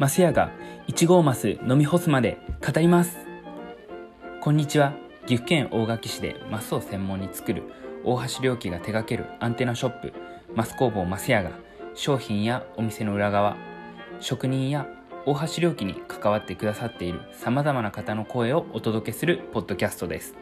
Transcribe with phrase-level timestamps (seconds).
[0.00, 0.50] マスヤが
[0.88, 3.18] 1号マス飲み干すまで語ります。
[4.40, 4.94] こんにちは。
[5.26, 7.64] 岐阜県大垣市でマスを専門に作る
[8.02, 10.14] 大橋良樹が手掛けるアンテナショップ
[10.54, 11.50] マス工房マスヤが
[11.94, 13.58] 商品やお店の裏側
[14.20, 14.86] 職人や
[15.26, 20.34] 大橋良樹に関わってくださっているさまざまな方の声をお届けするポッドキャストです。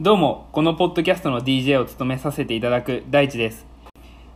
[0.00, 3.66] どうもこのポッドキャストの DJ を務めさせていただく大地です。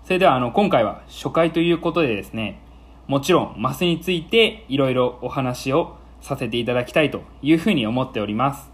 [0.04, 2.60] それではあの今回は初回ということでですね
[3.06, 8.70] もちろんマスについていろいろお話をさせていただきたいというふうに思っております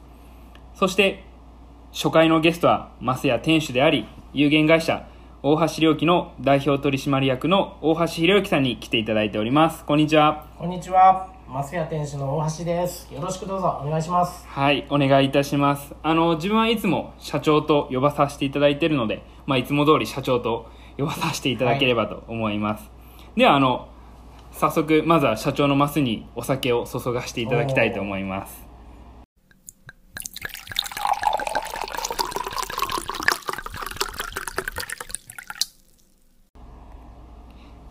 [0.75, 1.25] そして
[1.93, 5.07] 初回のゲストはマスや店主であり有限会社
[5.43, 11.39] 大橋良樹の代表取締役の大橋博之さんに来ていただいておりますこんにちはこんにちは。
[11.49, 13.09] マスヤ店主の大橋です。
[13.11, 14.47] よろしくどうぞお願いします。
[14.47, 15.95] はい、お願いいたします。
[16.03, 22.91] あの、自分はいつも社長と呼ばさせていただいているので、まあ、いつも通り社長と呼ばさせていただければと思います。
[23.37, 23.89] では、あの、
[24.51, 28.67] 早速、まずは社長のマスにお酒を注がせていただきたいと思います。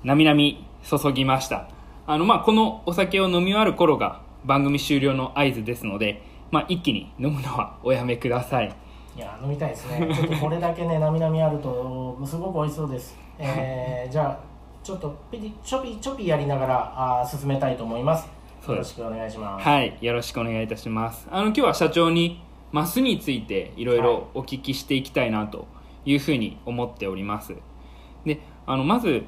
[0.04, 1.70] なみなみ注ぎました。
[2.06, 8.87] あの、まあ、このお酒を飲み終わる頃が番組終了の合図ですので、まあ、一気に飲むのはおやめください。
[9.18, 10.08] いや、飲みたいですね。
[10.14, 13.18] ちょっとこれだけね、なみなみあると、すごく美味しそうです。
[13.40, 14.40] えー、 じゃあ、
[14.84, 18.30] ちょっとピリ、ちょぴちょぴやりながら、あー進めたいと思います
[18.68, 19.68] よろしくお願いします。
[19.68, 21.28] はい、よろしくお願いいたします。
[21.32, 25.66] あの、今日は社長にマスについていろいろお聞きしていきたいなと
[26.06, 27.56] いうふうに思っております。
[28.26, 29.24] で、あの、まず、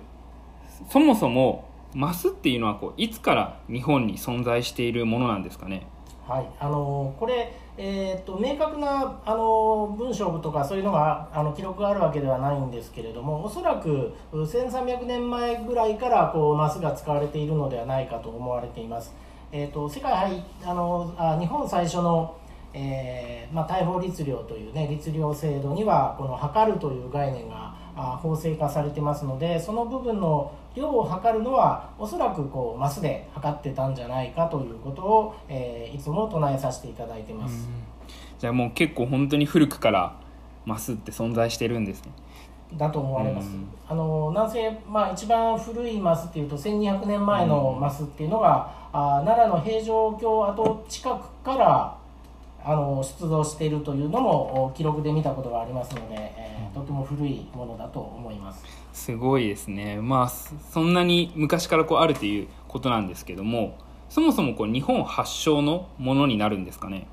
[0.89, 5.87] そもそもマスっていうのはこういつから日本に存在しているものなんですかね？
[6.27, 19.13] はい、あのーこれ、えー、と明確な、あの文章とかそういうのがあの記録があるわけではないんですけれどもおそらく1300年前ぐらいからこうマスが使われているのではないかと思われています、
[19.53, 22.35] えー、と世界あのあ日本最初の、
[22.73, 27.73] えーまあ、大法律令という、ね、律令制度にはこの測るという概念が
[28.21, 37.67] 法制化されてますのでその部分の量を測るのはおそらくこうマスで測ってたんじゃないかということを、えーいつも唱えさせていただいてます、
[38.37, 40.15] じゃあもう結構本当に古くから
[40.65, 42.11] マスって存在してるんですね。
[42.77, 43.67] だと思われます、うん。
[43.87, 51.97] あのなんせ、まあ、一番古いマスっていうと1200年前のマスっていうのが、あ奈良の平城京跡近くから
[52.63, 58.63] あの出土しているというのもお記録で見たことがありますので、えーとても古いものだと思います。
[58.93, 59.99] すごいですね。
[59.99, 63.75] まあそそんなに昔からこうあるということなんですけども
[64.07, 67.07] そもそもこう日本発祥のものになるんですかね？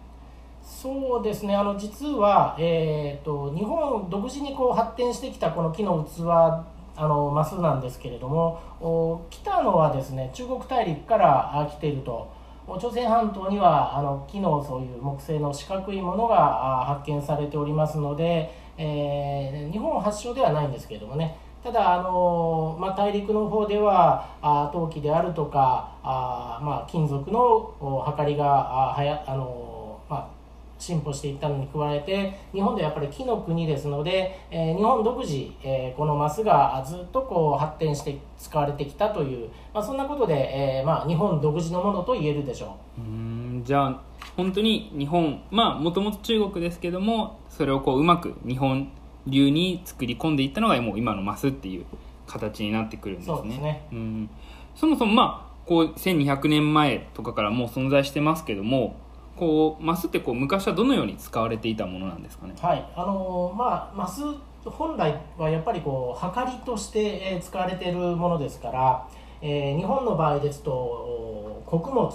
[0.62, 1.56] そうですね。
[1.56, 6.22] あの実は、えー、と日本独自にこう発展してきたこの木の器
[6.98, 12.35] あのマスなんですけれどもお来たのはですね中国大陸からあ来ているとお
[12.66, 21.36] 朝鮮半島にはあの木のそういう木製の四角いものが発見されておりますので、えー日本発祥ではないんですけれどもね。
[21.62, 27.40] ただあの、まあ、大陸の方ではあ陶器であるとかあ、まあ、金属の
[27.80, 29.65] おはかりがあはやあの、
[30.78, 43.00] 進歩していったのに加えて日本ではやっぱり木の国ですので、えー日本独自、えーこのマスがずっとこう発展して使われてきたという、まあ、そんなことで、えーまあ、日本独自のものと言えるでしょう。
[43.00, 44.02] ーんじゃあ
[44.36, 48.90] 本当に日本まあもともと中国ですけどもそれをこううまく日本
[49.26, 51.86] 流に作り込んでいったのがもう今のマスっていう
[52.26, 53.36] 形になってくるんですね。
[53.36, 53.88] そうですね。
[53.94, 54.30] ん。
[54.74, 58.96] そもそもまあこう1200年前とかからもう存在してますけども
[59.36, 62.54] こうマスってこう昔はどのように使われていたものなんですかね？
[62.60, 64.22] はいあのーまあ、マス
[64.64, 69.08] 本来はやっぱりこうはかりとして、使われているものですから、
[69.40, 72.10] えー日本の場合ですと穀物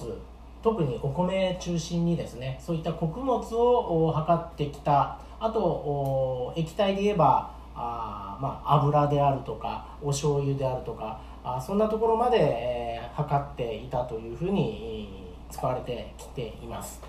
[0.61, 17.01] 特にお米中心にですねそういった穀物を測ってきたあと液体で言えばあ、まあ、油であるとかお醤油であるとかあそんなところまで、えー測っていたというふうに使われてきています。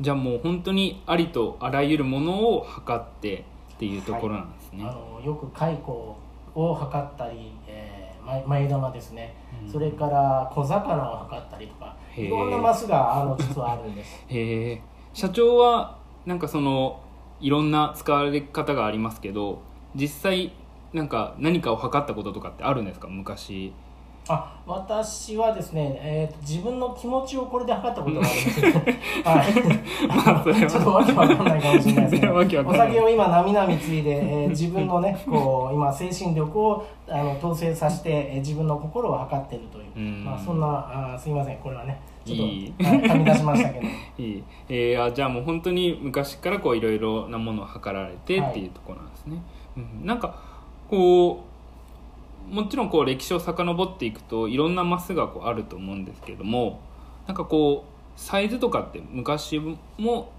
[0.00, 3.44] じゃあもう本当にありとあらゆるものを測って
[3.74, 4.84] っていうところなんですね。
[4.84, 5.74] あのよく蚕
[6.54, 9.34] を測ったり、えー、ま前玉ですね、
[9.64, 9.70] うん。
[9.72, 14.24] それから小魚を測ったりとかいろんなマスがあの実はあるんです。
[14.28, 14.82] へえ
[15.12, 17.00] 社長はなんかその
[17.40, 19.60] いろんな使われ方がありますけど
[19.94, 20.52] 実際
[20.92, 23.08] なんか何かを測ったこととかってあるんですか？
[23.08, 23.72] 昔
[24.28, 28.60] あ私はですね、えーと、自分の気持ちをこれで測ったことがあります
[29.24, 41.58] はい、ちょっとわけわかんないかもしれ ないですけどお酒を今なみなみついで、えー、自分のねこう今精神力をあの統制させて、えー、自分の心を測ってるという、うまあ、そんなあすいません。
[41.58, 43.86] これはねちょっといい、はい、はみ出しましたけど。
[44.18, 49.36] いい、えー、あじゃあもう本当に昔からこういろいろなものを測られてっていうところなんですね、
[49.76, 50.34] はい、うん、なんか
[50.90, 51.45] こう
[52.48, 56.80] もちろんこう歴史を遡っていくといろんなマスがこうあると思うんですけども
[57.26, 59.60] なんかこうサイズとかって昔
[59.98, 60.32] も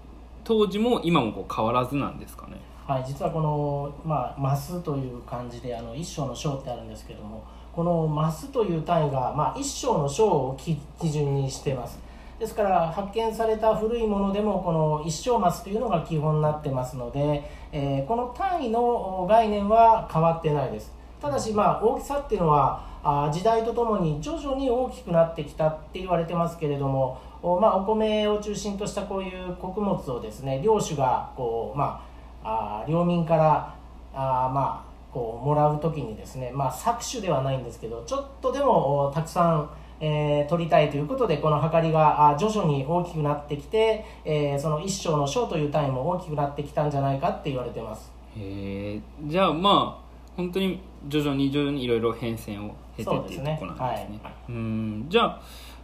[0.44, 2.56] 当時も今もこう変わらずなんですかね？
[2.86, 10.78] はい実はこの、まあ、マスという感じであの一章の章ってあるんですけどもこのマスという単位が、まあ、一章の章を基
[11.10, 11.98] 準にしてます。
[12.38, 20.96] ですから発見された古いものでもこの一生マスというのが基本になってますので、えー、この単位の概念は変わってないです。
[21.20, 32.04] ただしまあ大きさっていうのはあ時代とともに徐々に大きくなってきたって言われてますけれどもお,、まあ、お米を中心としたこういう穀物をですね領主がこう、ま
[32.42, 33.74] あ、あ領民から
[34.14, 39.70] あまあこうもらう時にですね、まあ、搾取ではないんですけどちょっとでもたくさん、
[40.00, 48.12] えー、取りたいということでこの計りが徐々に大きくなってきて、えー、その一生の章という単位も大きくなってきたんじゃないかって言われてます。
[48.36, 54.08] へえじゃあまあ本当に徐々に徐々にいろいろ変遷を経てっていうところなんですね。
[54.08, 54.20] うすね。
[54.22, 55.06] はい、うん。
[55.08, 55.42] じゃあ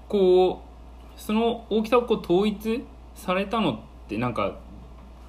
[0.08, 0.62] こ
[1.16, 2.84] うその大きさをこう統一
[3.14, 3.78] されたのっ
[4.08, 4.56] てなんか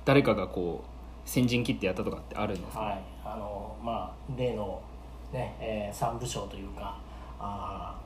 [0.03, 4.81] 誰かがこう先陣切ってやったとかってあるんですか、はい、あのまあ例の
[5.31, 6.97] ね、えー、三部将というか
[7.39, 7.99] あ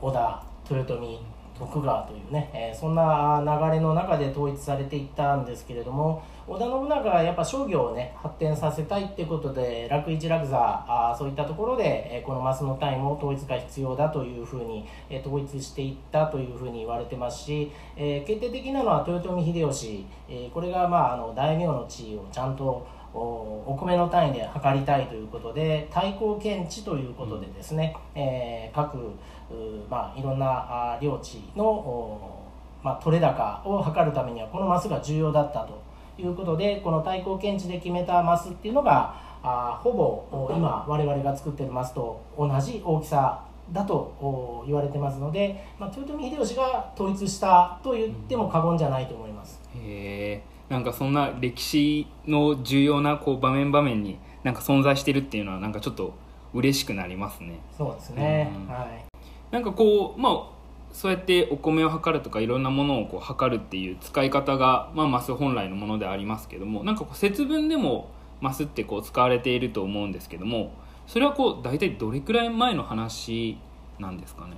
[0.00, 1.18] 織田豊臣
[1.58, 28.96] 徳川というね、えー、そんな流れの中で統一されていったんですけれども織田信長はやっぱ商業をね発展させたいっていうことで楽一楽座あそういったところで、えー、このマスの単位も統一が必要だというふうに、えー、統一していったというふうに言われてますし、えー、決定的なのは豊臣秀吉、え、これが、まあ、あの大名の地位をちゃんとお米の単位で測りたいということで対抗検知ということでですね、うん、えー、各
[29.90, 32.40] まあ、いろんな領地の、
[32.82, 35.82] まあ、取れ高を測るためにはこのマスが重要だったと
[36.18, 49.60] いうことでこの対抗検知で決めたマスっていうのがあほぼ今我々が作ってるマスと同じ大きさだと言われてますので、まあ、豊臣秀吉が統一したと言っても過言じゃないと思います。
[49.76, 50.42] へ
[50.72, 56.14] なんかそんな歴史の重要なこう場面場面になんか存在してるっていうのはなんかちょっと
[56.54, 57.60] 嬉しくなりますね。
[57.76, 59.04] そうですね、うん、はい。
[59.50, 60.42] なんかこうまあ
[60.90, 68.08] そうやってお米を測るとかいろんなものをこう測るっていう使い方が、まあ、マス本来のものでありますけどもなんかこう節分でも
[68.40, 70.72] マスってこう使われていると思うんですけども
[71.06, 73.58] それはこう大体どれくらい前の話
[73.98, 74.56] なんですかね？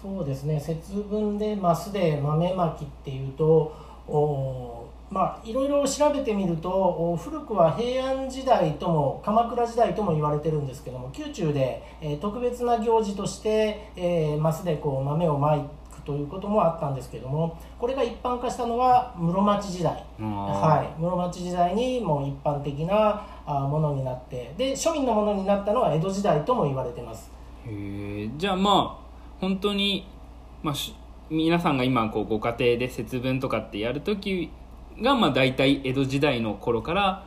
[0.00, 0.58] そうですね。
[0.58, 3.76] 節分でマスで豆まきっていうと
[4.08, 15.58] おまあ、いろいろ調べてみると古くは平安時代とも鎌倉時代とも言われてるんですけども宮中で、えー、特別な行事として、えー、マスでこう豆をま
[15.92, 27.30] くということもあったんですけどもこれが一般化したのは室町時代、はい、室町時代にもう一般的なものになってで庶民のものになったのは江戸時代とも言われてます。
[27.66, 29.02] へえじゃあまあ
[29.40, 30.08] 本当に、
[30.62, 30.74] まあ、
[31.28, 34.50] 皆さんが今こうご家庭で節分とかってやるとき
[35.00, 37.24] がまあ大体江戸時代の頃から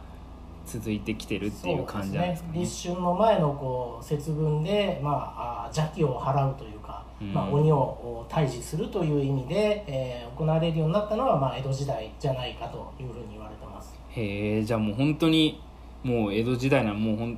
[0.66, 13.94] 続いてきてるっていう感じなんですかね、ね、立春の前のこう節分で、まあ、邪気を払うというか、うん、まあ、鬼を退治するという意味で、えー、行われるようになったのは、まあ、江戸時代じゃないかというふうに言われてます。
[14.10, 15.62] へえじゃあもう本当に
[16.04, 17.38] もう江戸時代なもうほん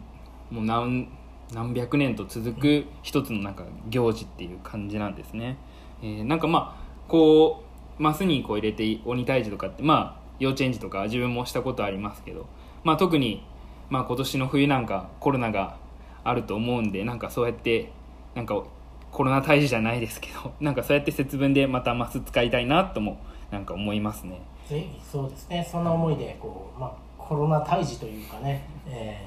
[0.50, 1.10] もう何
[1.54, 5.58] 何百年と続く一つのなんか行事っていう感じなんですね、
[6.02, 7.67] えー、なんかまあこう
[8.00, 12.48] マスにこう入れて鬼退治とかってまあ幼稚園児とか自分もしたことありますけど、
[12.84, 13.44] まあ、特に、
[13.90, 15.78] まあ、今年の冬なんかコロナが
[16.24, 17.92] あると思うんでなんかそうやって
[18.36, 18.64] なんか
[19.12, 23.18] コロナ退治じゃないですけど なんかそうやって節分でまたマス使いたいなとも
[23.52, 24.42] なんか思いますね。
[24.68, 25.66] ぜひそうですね。
[25.70, 29.18] そんな思いでこう、まあ、コロナ退治というかね、え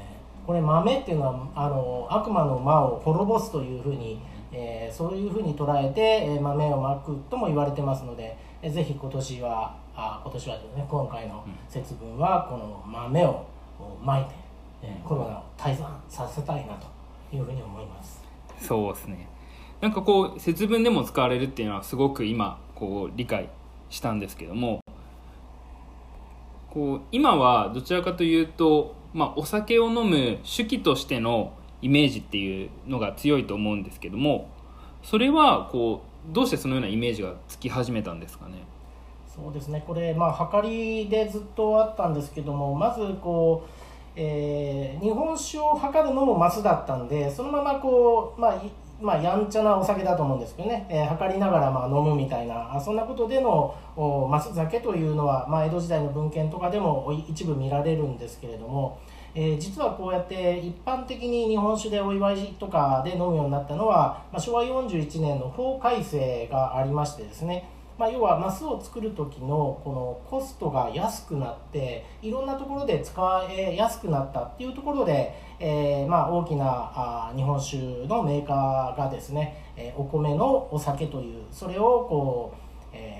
[0.45, 4.21] ー、これ豆っていうのはあの悪魔の魔を滅ぼすというふうに、
[4.53, 8.37] えー、そういうふうに捉えて、豆をまくとも言われてますので
[8.69, 13.47] ぜひ今年はあ今年はですね今回の節分はこの豆を
[14.03, 14.35] まいて、
[14.83, 16.87] えコロナを退散させたいなと
[17.35, 18.23] いうふうに思います。
[18.61, 19.27] そうですね。
[19.81, 23.49] なんかこう節分でも使われるっていうのはすごく今こう理解
[23.89, 24.81] したんですけども
[26.71, 34.51] こう今はどちらかというと、まあ、お酒を飲む手記としてのイメージっていうのが強いと思うんですけども
[35.03, 38.65] それはこうどうしてそのようなイメージがつき始めたんですかね？
[39.27, 39.83] そうですね。
[39.87, 43.71] これ、まあ、測りでずっとあったんですけどもまずこう、
[44.17, 48.63] えー、日本酒を測るのもマスだったんでそのままこう、まあ
[49.01, 58.99] まあ、やんちゃなお酒だと思うんですけどね、えー、測りながらまあ飲むみたいなそんなことでのおマス酒というのは、まあ、江戸時代の文献とかでも一部見られるんですけれども、
[59.35, 67.69] えー、実はこうやって一般的に日本酒でお祝いとかで飲むようになったのは、まあ、昭和41年の法改正がありましてですね
[68.01, 83.20] まあ、要はマスを作る時のこのコストが安くなっていろんなところで使えやすくなったっていうところで、えー、まあ大きなあ日本酒のメーカーがですね、え、お米のお酒というそれをこう、え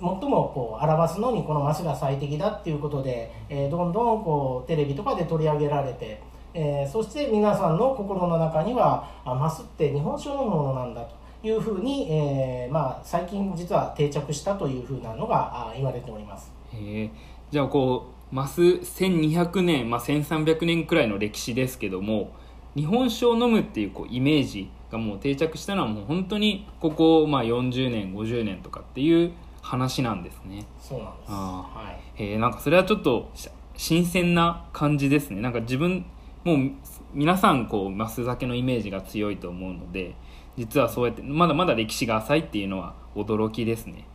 [0.00, 6.22] 最もこう表すのにこのマスが最適だっていうことで、えー、どんどんこうテレビとかで取り上げられて、
[6.54, 11.20] えー、そして皆さんの心の中にはあマスって日本酒のものなんだと。
[11.42, 17.10] いうふうに、えーまあ、最近実は定着したというふうなのが言われておりますへ
[17.50, 22.32] じゃあこうマス1200年、まあ、1300年くらいの歴史ですけども
[22.76, 30.66] 日本酒を飲むっていうこうイメージがもう定着したのはもう本当にここ、まあ、40年50年とかっていう話なんですね。
[30.80, 31.30] そうなんです。
[31.30, 31.34] あ、
[31.74, 33.30] はい、えなんかそれはちょっと
[33.76, 35.40] 新鮮な感じですね。
[35.40, 36.04] なんか自分
[36.44, 36.70] もう
[37.12, 40.14] 皆さんこうマス酒のイメージが強いと思うので
[40.56, 44.06] 実はそうやってまだまだ歴史が浅いっていうのは驚きですね、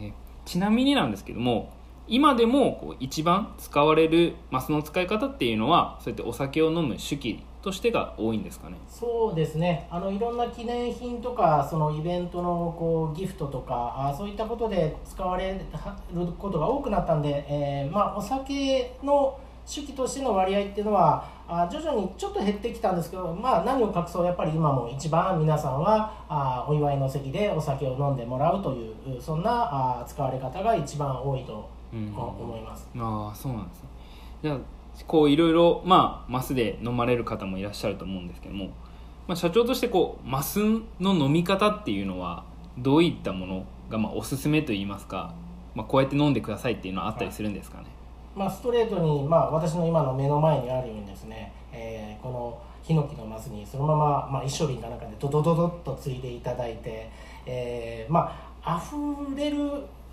[0.00, 0.12] えー、
[0.46, 1.72] ちなみになんですけども
[2.06, 8.76] 今でもこう一番使われるマスの使い方っていうのはそうやってお酒を飲む手記としてが多いんですかね。
[8.88, 9.88] そうですね。
[9.90, 33.88] あのいろんな記念品とかそのイベントのこうギフトとかあそういったことで使われることが多くなったんで、えー、まあ、お酒の手記としての割合っていうのはあ徐々にちょっと減ってきたんですけど、まあ、何を隠そうやっぱり今も一番皆さんはあお祝いの席でお酒を飲んでもらうというそんなあ使われ方が一番多いと思います、うん、ああそうなんですね。
[34.42, 34.58] じゃあ
[35.06, 38.66] こういろいろまあマスで飲まれる方もいらっしゃると思うんですけども、
[39.26, 40.60] まあ、社長としてこうマス
[41.00, 42.44] の飲み方っていうのは
[42.78, 45.34] どういったものがまあおすすめといいますか、
[45.74, 47.84] まあ、こうやって飲んでくださいっていうのはあったりするんですかね、
[48.34, 57.10] まあ、ストレートに、まあ、私の今の目の前にあるようにですね、えー、このヒノキのマスにそのまま、まあ、一升瓶かなんかでドドドドッとついでいただいて、
[57.44, 59.58] えー、まあ溢れる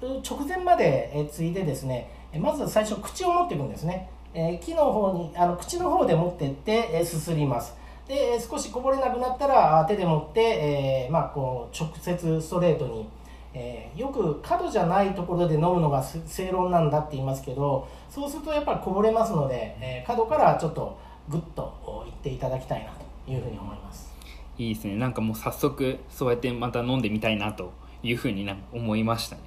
[0.01, 7.75] 直前までついでですねまず最初口を持っていくんですね、え、木の方にあの口の方で持ってってえすすります。
[8.08, 13.08] で少しこぼれなくなったら手で持って、えまあ、こう直接ストレートに
[13.56, 21.00] え、よく角じゃないところで飲むのが正論なんだって言いますけどそうするとやっぱりこぼれますので、え、角からちょっと
[21.30, 24.13] グッといっていただきたいなというふうに思います。
[24.58, 24.96] いいですね。
[24.96, 27.72] なんかもう早速そうやってまた飲んでみたいなと
[28.04, 29.42] いうふうに思いましたね。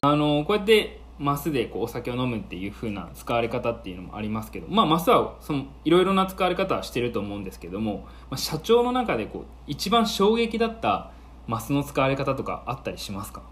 [0.00, 11.12] あのこうやってマスでこうお酒を飲むっていう風な使われ方っていうのもありますけど、まあ、マスはそのいろいろな使われ方はしてると思うんですけども、まあ、社長の中でこう一番衝撃だった
[11.46, 13.42] マスの使われ方とかあったりしますか？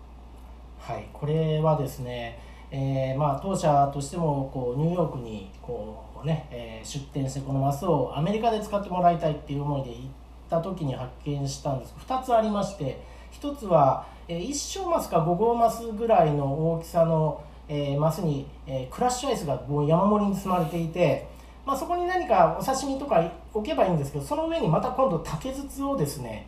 [0.78, 2.40] はいこれはですね、
[2.70, 10.00] えー、まあ当社としてもこうニューヨークにこうね、えー、出店してこのマスをアメリカで使ってもらいたいっていう思いで行っ
[10.48, 11.94] た時に発見したんです。
[12.06, 13.00] 2つありまして
[13.32, 17.40] 1つは、えー、1升マスか5号マスぐらいの大きさの、
[17.70, 21.28] えー、マスに、えー、クラッシュアイスがもう山盛りに積まれていて
[21.70, 26.46] まあ、そこに何かお刺身とか置けばいいんですけどその上にまた今度竹筒をですね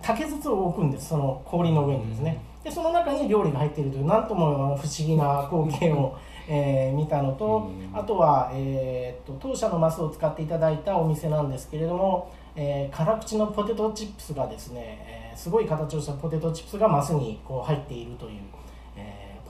[0.00, 1.08] 竹筒を置くんです。
[1.08, 2.40] その氷の上にですね。
[2.62, 6.16] でその中に料理が入っているというなんとも不思議な光景を、
[6.48, 18.61] えー、見たのとあとは、えー、っと当社のマスを使っていただいたお店なんですけれども、えー、辛口のポテトチップスがですね、えー、すごい形をしたポテトチップスがマスにこう入っているという、えー、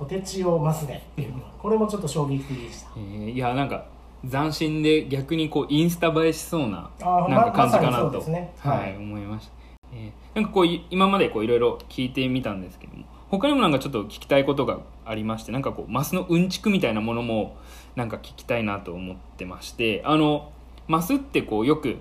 [0.02, 3.86] ポテチオマスでっていうこれもちょっと衝撃的でした、えー、いやなんか
[4.28, 9.52] 斬新で逆にこうインスタ映えしそうななんか感じかなと、まね、はい、思いました。
[9.92, 17.56] えー、なんかこう今までこういろいろ聞いてみたんですけども他にもなんかちょっと聞きたいことがありましてなんかこうマスのうんちくみたいなものも
[17.94, 20.50] なんか聞きたいなと思ってましてあの
[20.88, 21.98] マスってこうよく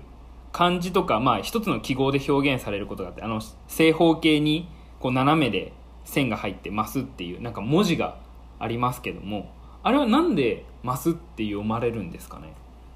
[0.50, 4.68] 漢字とかまあ一つの記号で表現されることがあってあの正方形に
[4.98, 5.72] こう斜めで
[6.04, 8.18] 線が入ってマスっていうなんか文字が
[8.58, 9.50] ありますけども
[9.82, 12.52] あれはなんでマスって読まれるんですかね？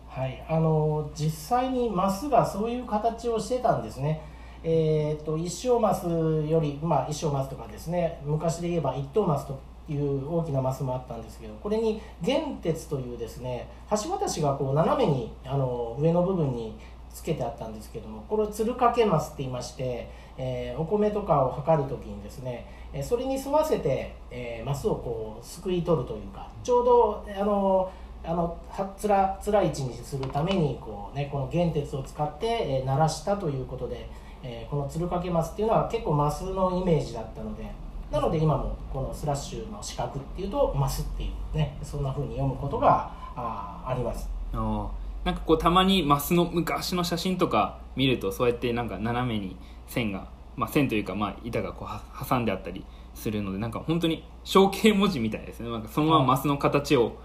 [0.09, 4.23] はいあの実際にマスがそういう形をしてたんですね。
[4.69, 16.77] えーと、一升マスより、まあ、一升マスとかですね昔で言えば一等マスという大きなマスもあったんですけどこれに原鉄というですね橋渡しがこう斜めにあの上の部分に
[17.17, 22.67] つけてあったんですけどもこれつるかけますって言いまして、えーお米とかを測るときにですね
[23.03, 27.91] それに沿わせて、えーマスをこうすくい取るというかちょうどあの
[28.23, 34.07] あのはつらつらい位置にするためにこう、ね、この原鉄を使って、えー鳴らしたということで、
[34.43, 37.65] えーこのつるかけマスっていうのは結構マスのイメージだったので
[38.11, 44.29] なので今もこのスラッシュの四角っていうとマスっていうねそんな風に読むことがああります。
[44.53, 44.87] あ
[45.27, 49.57] なんかこうたまにマスの昔の写真とか見るとそうやってなんか斜めに
[49.89, 55.69] 線が、まあ、線というかまあ板がこうは挟んであったりするのでなんか本当に象形文字みたいですね。
[55.69, 57.17] なんかそのままマスの形を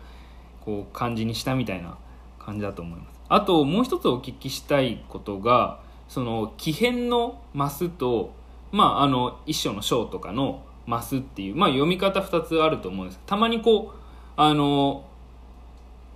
[0.66, 1.96] こう漢字にしたみたいな
[2.40, 3.22] 感じだと思います。
[3.30, 8.34] あともう一つお聞きしたいことがその木偏のマスと
[8.72, 13.20] まああの一章の章とかのマスっていうまあ読み方2つあると思うんです。
[13.28, 14.00] たまにこう
[14.38, 15.06] あの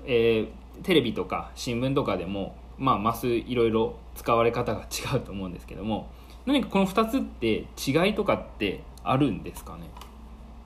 [0.08, 6.10] えーテレビとか新聞とかでも、まあ、マスいろいろ使われ方が違うと思うんですけども
[6.46, 9.84] 何かこの2つって違いとかってあるんですかね？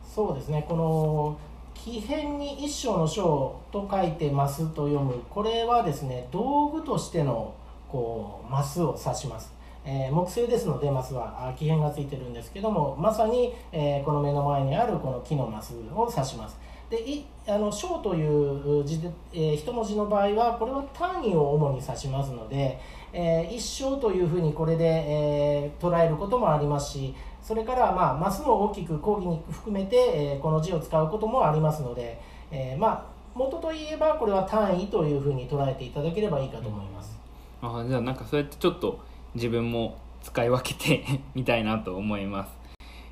[0.03, 0.65] そうですね。
[0.67, 1.37] この
[1.73, 7.53] 木偏に一章の章と書いてマスと読むこれはですね道具としての
[7.87, 9.53] こうマスを指します、
[9.85, 16.57] えー木製ですのでマスはあ木偏がついてるんですけどもまさに、えーこの目の前にあるこの木のマスを指します。
[16.89, 22.79] でいあの章という字で、えー一文字の場合はこれは単位を主に指しますので、
[23.13, 32.19] えー一章というふうにこれで、えー捉えることもありますしそれから、まあ、マスも大きく講義に含めて、えーこの字を使うこともありますので、
[32.51, 33.05] えーまあ、
[33.35, 37.17] 元といえばこれは単位というふうに捉えていただければいいかと思います。
[37.61, 38.99] あじゃあなんかそうやってちょっと
[39.35, 41.03] 自分も使い分けて
[41.35, 42.57] みたいなと思います、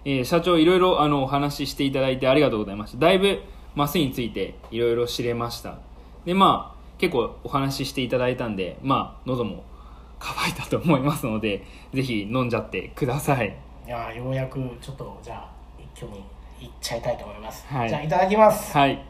[0.03, 2.98] えー社長いろいろあのお話ししていただいてありがとうございました。
[2.98, 3.39] だいぶ
[3.76, 5.80] マスについていろいろ知れました。
[6.26, 9.64] でまあ結構お話ししていただいたんでまあ喉も
[10.20, 13.56] 乾いたと思いますのでぜひ飲んじゃってください。
[13.86, 16.20] いやーようやくちょっとじゃあ一挙に
[16.60, 17.90] いっちゃいたいと思います、はい。
[17.90, 18.76] じゃあいただきます。
[18.76, 19.06] はい。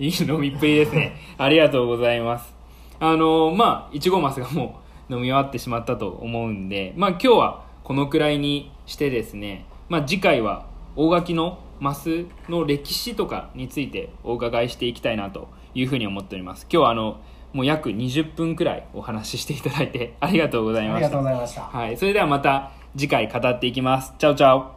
[0.00, 1.14] いい飲みっぷりですね。
[1.38, 2.52] ありがとうございます。
[2.98, 16.66] あのまあ、いちごマスがもう飲み終わってしまったと思うんで、まあ今日はこのくらいにしてですね、まあ次回は大垣のマスの歴史とかについてお伺いしていきたいなというふうに思っております。
[16.70, 17.20] 今日はあの、
[17.52, 21.18] もう約20分くらいお話ししていただいてありがとうございましたありがとう。
[21.20, 24.12] ございましたはい、それではまた次回語っていきます。
[24.18, 24.73] チャオチャオ。